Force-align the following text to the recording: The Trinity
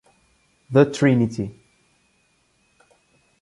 The 0.71 0.89
Trinity 0.89 1.45